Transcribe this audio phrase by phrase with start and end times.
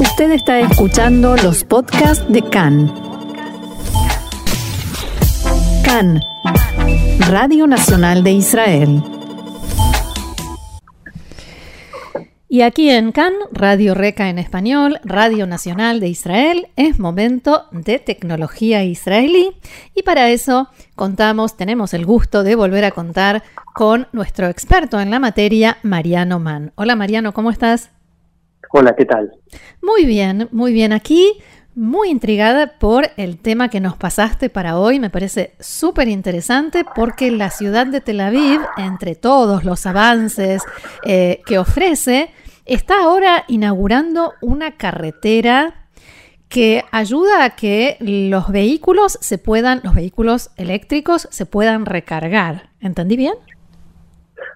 [0.00, 2.92] Usted está escuchando los podcasts de CAN.
[5.84, 6.20] CAN,
[7.28, 9.02] Radio Nacional de Israel.
[12.48, 17.98] Y aquí en CAN, Radio Reca en español, Radio Nacional de Israel, es momento de
[17.98, 19.50] tecnología israelí.
[19.96, 23.42] Y para eso contamos, tenemos el gusto de volver a contar
[23.74, 26.72] con nuestro experto en la materia, Mariano Mann.
[26.76, 27.90] Hola Mariano, ¿cómo estás?
[28.70, 29.32] Hola, ¿qué tal?
[29.80, 30.92] Muy bien, muy bien.
[30.92, 31.32] Aquí
[31.74, 34.98] muy intrigada por el tema que nos pasaste para hoy.
[34.98, 40.62] Me parece súper interesante porque la ciudad de Tel Aviv, entre todos los avances
[41.04, 42.30] eh, que ofrece,
[42.66, 45.86] está ahora inaugurando una carretera
[46.48, 52.70] que ayuda a que los vehículos se puedan, los vehículos eléctricos se puedan recargar.
[52.80, 53.34] ¿Entendí bien?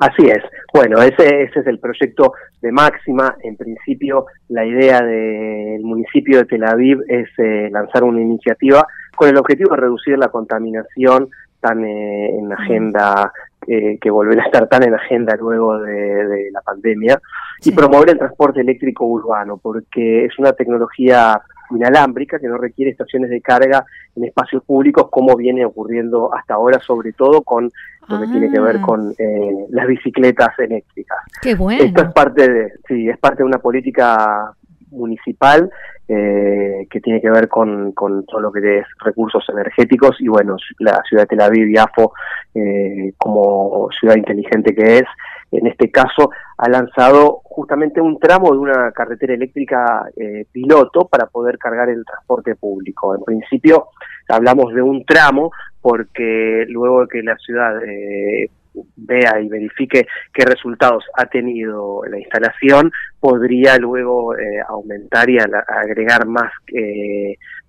[0.00, 0.42] Así es.
[0.72, 2.32] Bueno, ese, ese es el proyecto
[2.62, 3.36] de Máxima.
[3.42, 9.28] En principio, la idea del municipio de Tel Aviv es eh, lanzar una iniciativa con
[9.28, 11.28] el objetivo de reducir la contaminación
[11.60, 13.30] tan eh, en agenda,
[13.66, 17.20] eh, que volverá a estar tan en agenda luego de, la pandemia,
[17.62, 23.28] y promover el transporte eléctrico urbano, porque es una tecnología inalámbrica que no requiere estaciones
[23.28, 23.84] de carga
[24.16, 27.70] en espacios públicos como viene ocurriendo hasta ahora, sobre todo con
[28.10, 28.82] lo que tiene que ver ah.
[28.82, 31.18] con eh, las bicicletas eléctricas.
[31.42, 31.82] Qué bueno.
[31.82, 34.54] Esto es parte de, sí, es parte de una política
[34.90, 35.70] municipal
[36.08, 40.56] eh, que tiene que ver con, con, todo lo que es recursos energéticos y bueno,
[40.80, 42.12] la ciudad de Tel Aviv y AFO
[42.52, 45.04] eh, como ciudad inteligente que es,
[45.52, 51.26] en este caso ha lanzado justamente un tramo de una carretera eléctrica eh, piloto para
[51.26, 53.14] poder cargar el transporte público.
[53.14, 53.90] En principio
[54.28, 58.50] hablamos de un tramo porque luego que la ciudad eh,
[58.96, 66.26] vea y verifique qué resultados ha tenido la instalación, podría luego eh, aumentar y agregar
[66.26, 66.52] más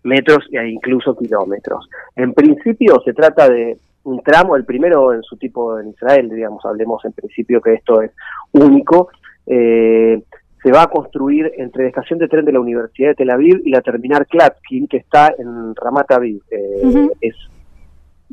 [0.04, 1.89] metros e incluso kilómetros.
[2.16, 6.66] En principio se trata de un tramo, el primero en su tipo en Israel, digamos,
[6.66, 8.11] hablemos en principio que esto es
[8.52, 9.10] único,
[9.45, 10.21] eh,
[10.64, 13.61] se va a construir entre la estación de tren de la Universidad de Tel Aviv
[13.66, 16.42] y la terminal Klatskin, que está en Ramat Aviv.
[16.52, 17.36] Eh, es,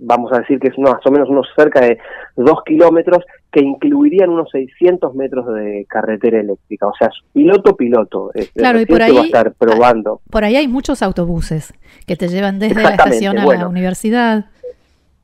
[0.00, 1.98] vamos a decir que es más o menos unos cerca de
[2.36, 6.86] dos kilómetros, que incluirían unos 600 metros de carretera eléctrica.
[6.86, 8.30] O sea, piloto, piloto.
[8.54, 10.20] Claro, y por ahí, va a estar probando.
[10.30, 11.74] por ahí hay muchos autobuses
[12.06, 14.46] que te llevan desde la estación a la universidad.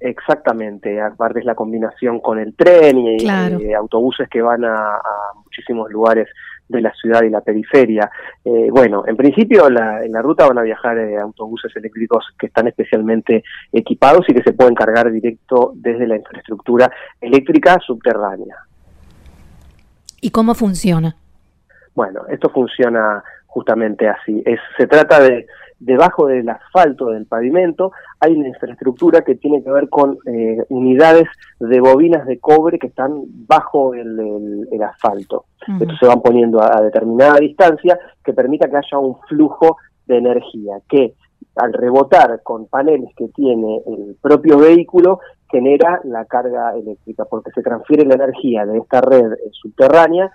[0.00, 5.00] Exactamente, aparte es la combinación con el tren y, eh, autobuses que van a,
[5.44, 6.28] muchísimos lugares
[6.68, 8.10] de la ciudad y la periferia.
[8.44, 12.46] Eh, bueno, en principio la, en la ruta van a viajar eh, autobuses eléctricos que
[12.46, 18.56] están especialmente equipados y que se pueden cargar directo desde la infraestructura eléctrica subterránea.
[20.20, 21.16] ¿Y cómo funciona?
[21.94, 24.42] Bueno, esto funciona justamente así.
[24.44, 25.46] Es, se trata de
[25.78, 31.28] debajo del asfalto del pavimento hay una infraestructura que tiene que ver con eh, unidades
[31.60, 35.46] de bobinas de cobre que están bajo el, asfalto.
[35.80, 40.74] Estos se van poniendo a, determinada distancia que permita que haya un flujo de energía
[40.88, 41.14] que
[41.56, 45.20] al rebotar con paneles que tiene el propio vehículo
[45.50, 50.30] genera la carga eléctrica porque se transfiere la energía de esta red subterránea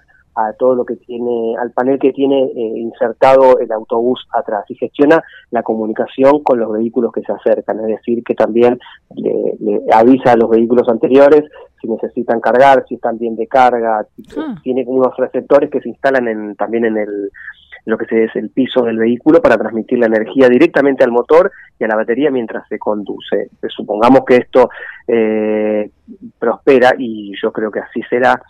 [0.48, 4.76] a todo lo que tiene, al panel que tiene eh, insertado el autobús atrás y
[4.76, 8.80] gestiona la comunicación con los vehículos que se acercan, es decir, que también
[9.16, 11.44] le, avisa a los vehículos anteriores
[11.82, 14.06] si necesitan cargar, si están bien de carga,
[14.38, 14.56] ah.
[14.64, 17.32] tiene unos receptores que se instalan en, también en el
[17.86, 21.84] lo que es el piso del vehículo para transmitir la energía directamente al motor y
[21.84, 23.50] a la batería mientras se conduce.
[23.68, 24.70] Supongamos que esto
[25.08, 25.90] eh,
[26.38, 28.42] prospera y yo creo que así será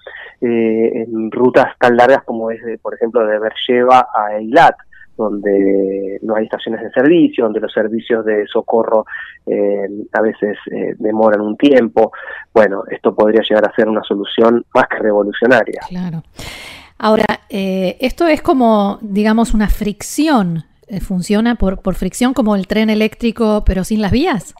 [0.41, 4.75] eh, en rutas tan largas como es, por ejemplo, de Bercheva a Eilat,
[5.16, 9.06] donde no hay estaciones de servicio, donde los servicios de socorro
[9.46, 10.57] eh, a veces
[10.97, 12.13] demoran un tiempo.
[12.53, 15.81] Bueno, esto podría llegar a ser una solución más que revolucionaria.
[15.90, 16.23] Claro.
[16.99, 20.66] Ahora, esto es como, digamos, una fricción.
[21.01, 24.53] ¿Funciona por, por fricción como el tren eléctrico, pero sin las vías?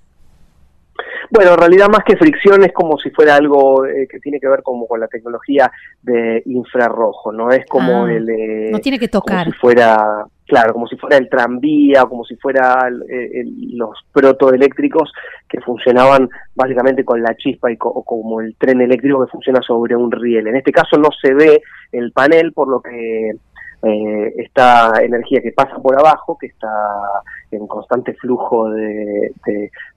[1.32, 4.48] Bueno, en realidad más que fricción es como si fuera algo eh, que tiene que
[4.48, 5.72] ver como con la tecnología
[6.02, 8.30] de infrarrojo, no es como ah, el...
[8.30, 9.46] Eh, no tiene que tocar.
[9.46, 15.12] Como si fuera, claro, como si fuera el tranvía o como si fuera los protoeléctricos
[15.48, 19.96] que funcionaban básicamente con la chispa y o como el tren eléctrico que funciona sobre
[19.96, 20.48] un riel.
[20.48, 21.62] En este caso no se ve
[21.92, 23.32] el panel, por lo que
[23.82, 26.68] eh, esta energía que pasa por abajo, que está
[27.52, 29.32] en constante flujo de,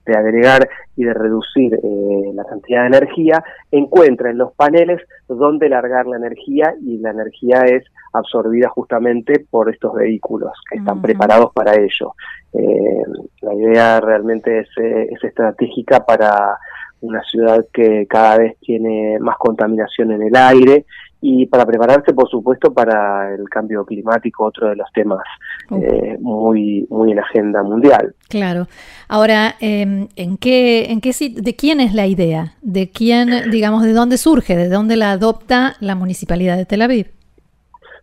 [0.07, 6.07] agregar y de reducir eh, la cantidad de energía, encuentra en los paneles dónde largar
[6.07, 11.75] la energía y la energía es absorbida justamente por estos vehículos que están preparados para
[11.75, 12.15] ello.
[12.53, 13.03] Eh,
[13.41, 16.59] la idea realmente es, es estratégica para
[17.03, 20.87] una ciudad que cada vez tiene más contaminación en el aire
[21.25, 25.23] y para prepararse, por supuesto, para el cambio climático, otro de los temas
[25.71, 28.15] eh, muy muy en agenda mundial.
[28.29, 28.67] Claro.
[29.07, 32.55] Ahora, em, ¿en qué, en qué de quién es la idea?
[32.61, 34.57] ¿De quién, digamos, de dónde surge?
[34.57, 37.22] ¿De dónde la adopta la municipalidad de Tel Aviv?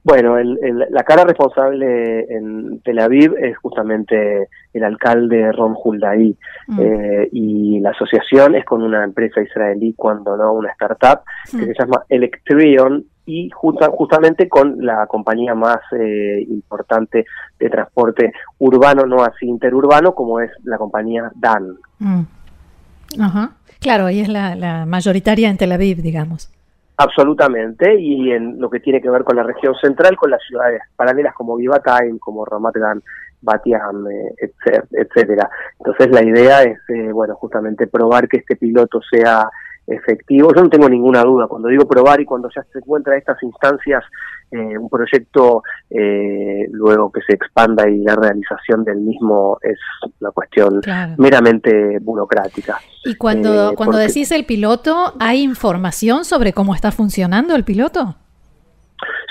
[0.04, 6.38] Bueno, la cara responsable en Tel Aviv es justamente el alcalde Ron Huldaí
[6.68, 6.80] mm.
[6.80, 11.66] eh, y la asociación es con una empresa israelí, cuando no una startup, que mm.
[11.66, 17.26] se llama Electrion y justamente con la compañía más eh, importante
[17.60, 21.76] de transporte urbano, no así interurbano, como es la compañía DAN.
[22.00, 22.22] Mm.
[23.20, 23.52] Ajá.
[23.82, 26.50] Claro, y es la, la mayoritaria en Tel Aviv, digamos.
[27.02, 30.82] Absolutamente, y en lo que tiene que ver con la región central, con las ciudades
[30.98, 33.02] paralelas como Givatayim, como Ramat Gan,
[33.42, 34.36] Batiam, eh,
[34.92, 35.50] etcétera.
[35.80, 39.50] Entonces la idea es, eh, bueno, justamente probar que este piloto sea
[39.90, 40.54] efectivo.
[40.56, 44.04] Yo no tengo ninguna duda, cuando digo probar y cuando ya se encuentra estas instancias,
[44.52, 49.78] eh, un proyecto eh, luego que se expanda y la realización del mismo es
[50.20, 50.82] una cuestión
[51.18, 52.80] meramente burocrática.
[53.06, 58.16] Y cuando, eh, cuando decís el piloto, ¿hay información sobre cómo está funcionando el piloto?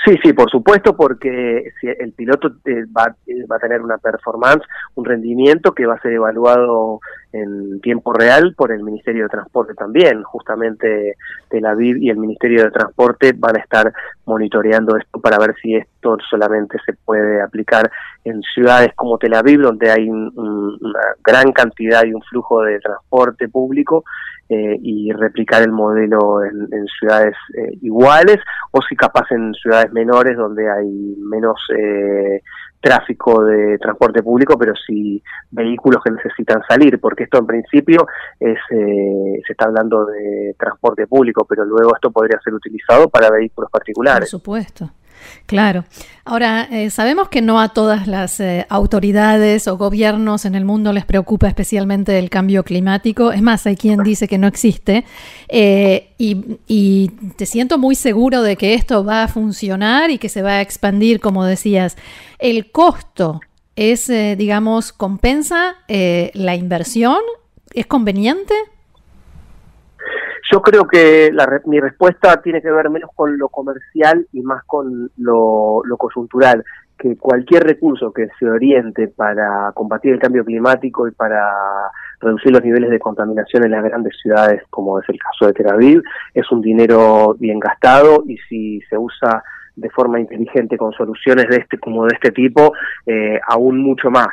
[0.05, 4.63] Sí, sí, por supuesto, porque el piloto eh, va, eh, va, a tener una performance,
[4.95, 6.99] un rendimiento que va a ser evaluado
[7.31, 10.23] en tiempo real por el Ministerio de Transporte también.
[10.23, 11.15] Justamente
[11.49, 13.93] Tel Aviv y el Ministerio de Transporte van a estar
[14.25, 17.91] monitoreando esto para ver si esto solamente se puede aplicar
[18.23, 23.47] en ciudades como Tel Aviv, donde hay una gran cantidad y un flujo de transporte
[23.47, 24.03] público,
[24.51, 28.37] eh, y replicar el modelo en, ciudades eh, iguales
[28.71, 32.41] o si capaz en ciudades menores donde hay menos eh,
[32.79, 35.21] tráfico de transporte público, pero sí
[35.51, 38.07] vehículos que necesitan salir, porque esto en principio
[38.39, 43.69] es, se está hablando de transporte público, pero luego esto podría ser utilizado para vehículos
[43.71, 44.31] particulares.
[44.31, 44.91] Por supuesto.
[45.45, 45.85] Claro.
[46.25, 50.93] Ahora, eh, sabemos que no a todas las eh, autoridades o gobiernos en el mundo
[50.93, 53.31] les preocupa especialmente el cambio climático.
[53.31, 55.05] Es más, hay quien dice que no existe.
[55.47, 60.29] Eh, y, y, te siento muy seguro de que esto va a funcionar y que
[60.29, 61.97] se va a expandir, como decías.
[62.37, 63.39] ¿El costo
[63.75, 67.19] es, digamos, compensa la inversión?
[67.73, 68.53] ¿Es conveniente?
[70.51, 74.63] Yo creo que la, mi respuesta tiene que ver menos con lo comercial y más
[74.65, 76.63] con lo, lo coyuntural,
[76.97, 81.49] que cualquier recurso que se oriente para combatir el cambio climático y para
[82.19, 85.69] reducir los niveles de contaminación en las grandes ciudades, como es el caso de Tel
[85.69, 86.03] Aviv,
[86.33, 89.43] es un dinero bien gastado y si se usa
[89.75, 92.73] de forma inteligente con soluciones de este como de este tipo,
[93.05, 94.27] eh, aún mucho más.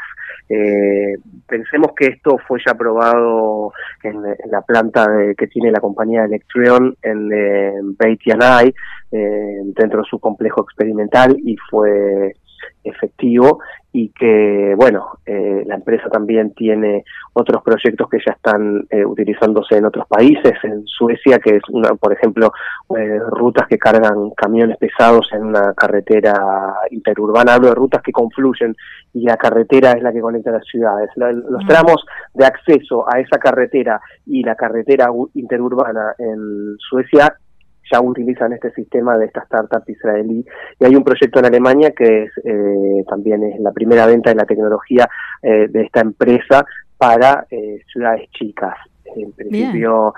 [0.48, 1.16] Eh,
[1.48, 3.72] pensemos que esto fue ya aprobado
[4.02, 5.06] en, la planta
[5.37, 8.72] que tiene la compañía Electrion en, en Beit Yanai,
[9.12, 12.34] eh, dentro de su complejo experimental y fue
[12.88, 13.61] efectivo
[13.93, 17.03] y que, bueno, eh, la empresa también tiene
[17.33, 21.94] otros proyectos que ya están eh, utilizándose en otros países, en Suecia, que es, una,
[21.94, 22.53] por ejemplo,
[22.94, 26.35] eh, rutas que cargan camiones pesados en una carretera
[26.91, 28.77] interurbana, hablo de rutas que confluyen
[29.15, 31.08] y la carretera es la que conecta las ciudades.
[31.17, 31.67] los mm.
[31.67, 37.34] tramos de acceso a esa carretera y la carretera interurbana en Suecia
[37.90, 40.44] ya utilizan este sistema de esta startup israelí
[40.78, 44.36] y hay un proyecto en Alemania que es eh, también es la primera venta de
[44.36, 45.08] la tecnología
[45.43, 46.64] eh, de esta empresa
[46.96, 48.76] para eh, ciudades chicas.
[49.14, 50.12] En principio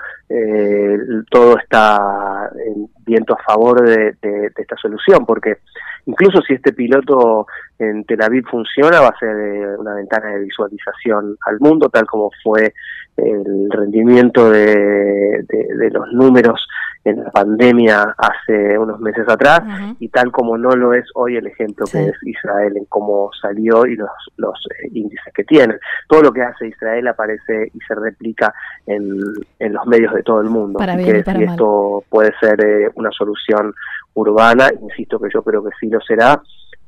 [1.29, 4.15] todo está en viento a favor de,
[4.57, 5.59] esta solución porque
[6.05, 7.45] incluso si este piloto
[7.77, 12.31] en Tel Aviv funciona va a ser una ventana de visualización al mundo tal como
[12.43, 12.73] fue
[13.15, 16.67] el rendimiento de, de los números
[17.05, 19.61] en la pandemia hace unos meses atrás
[19.99, 23.85] y tal como no lo es hoy el ejemplo que es Israel en cómo salió
[23.85, 25.75] y los, los eh, índices que tiene.
[26.07, 28.53] Todo lo que hace Israel aparece y se replica
[28.85, 29.17] en,
[29.59, 30.77] en los medios de todo el mundo.
[30.79, 33.73] Para que si esto puede ser eh, una solución
[34.13, 36.41] urbana, insisto que yo creo que sí lo será,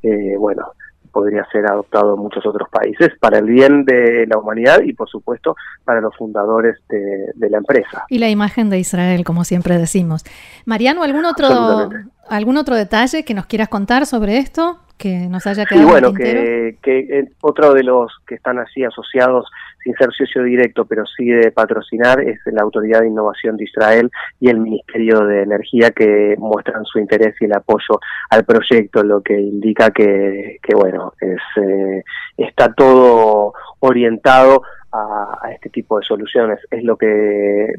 [0.04, 0.74] eh, bueno,
[1.12, 5.10] podría ser adoptado en muchos otros países para el bien de la humanidad y por
[5.10, 8.06] supuesto para los fundadores de, la empresa.
[8.10, 10.24] Y la imagen de Israel, como siempre decimos.
[10.66, 11.90] Mariano, ¿algún otro,
[12.32, 14.80] ¿algún otro detalle que nos quieras contar sobre esto?
[15.02, 15.88] que nos haya quedado.
[15.88, 19.50] Y bueno, que, que eh, otro de los que están así asociados
[19.84, 24.12] sin ser socio directo, pero sí de patrocinar, es la Autoridad de Innovación de Israel
[24.40, 29.22] y el Ministerio de Energía que muestran su interés y el apoyo al proyecto, lo
[29.22, 32.04] que indica que, que bueno, es, eh,
[32.38, 34.62] está todo orientado
[34.92, 36.60] a, a, este tipo de soluciones.
[36.70, 37.74] Es lo que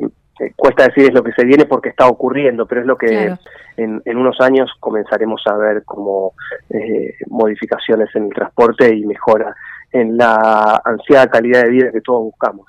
[0.57, 3.35] cuesta decir es lo que se viene porque está ocurriendo, pero es lo que
[3.77, 6.35] en, en, unos años comenzaremos a ver como
[6.71, 9.55] eh, modificaciones en el transporte y mejora
[9.93, 12.67] en la ansiada calidad de vida que todos buscamos.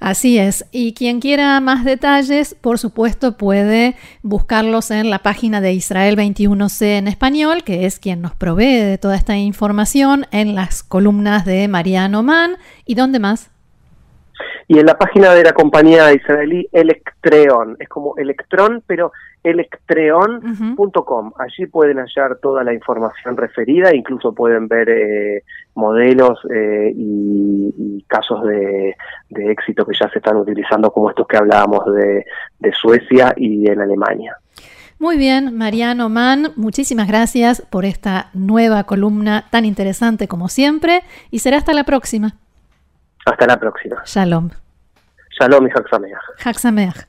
[0.00, 0.64] Así es.
[0.70, 6.98] Y quien quiera más detalles, por supuesto, puede buscarlos en la página de Israel 21C
[6.98, 11.66] en español, que es quien nos provee de toda esta información, en las columnas de
[11.66, 12.58] Mariano Mann.
[12.86, 13.50] ¿Y dónde más?
[14.70, 21.32] Y en la página de la compañía israelí Electreon, es como Electron, pero electreon.com.
[21.38, 25.42] Allí pueden hallar toda la información referida, incluso pueden ver eh,
[25.74, 28.94] modelos eh, y, casos de,
[29.30, 32.26] éxito que ya se están utilizando, como estos que hablábamos de,
[32.58, 34.36] de Suecia y en Alemania.
[34.98, 41.38] Muy bien, Mariano Mann, muchísimas gracias por esta nueva columna tan interesante como siempre y
[41.38, 42.34] será hasta la próxima.
[43.30, 44.02] Hasta la próxima.
[44.04, 44.50] Shalom.
[45.38, 46.18] Shalom y Haxameach.
[46.44, 47.06] Haxameach.